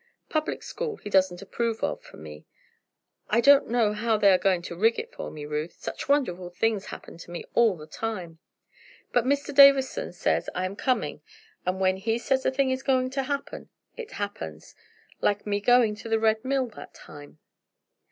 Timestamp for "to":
4.63-4.75, 7.19-7.29, 13.11-13.21, 15.97-16.09